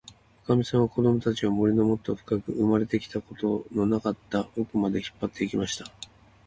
[0.45, 5.85] おかみさんは、こどもたちを、森のもっともっとふかく、生まれてまだ来たことのなかったおくまで、引っぱって行きました。